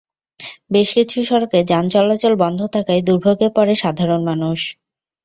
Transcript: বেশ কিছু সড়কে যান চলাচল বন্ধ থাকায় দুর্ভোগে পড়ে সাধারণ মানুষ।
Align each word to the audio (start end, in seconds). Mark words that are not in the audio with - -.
বেশ 0.71 0.89
কিছু 0.97 1.17
সড়কে 1.29 1.59
যান 1.69 1.85
চলাচল 1.93 2.33
বন্ধ 2.43 2.59
থাকায় 2.75 3.01
দুর্ভোগে 3.07 3.47
পড়ে 3.55 3.73
সাধারণ 3.83 4.21
মানুষ। 4.29 4.59